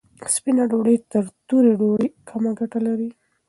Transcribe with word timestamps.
سپینه 0.33 0.63
ډوډۍ 0.71 0.97
تر 1.11 1.23
تورې 1.47 1.71
ډوډۍ 1.79 2.07
کمه 2.29 2.51
ګټه 2.59 2.79
لري. 2.87 3.09